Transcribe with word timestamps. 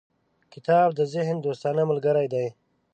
•کتاب 0.53 0.87
د 0.95 1.01
ذهن 1.13 1.37
دوستانه 1.41 1.83
ملګری 1.89 2.27
دی. 2.33 2.47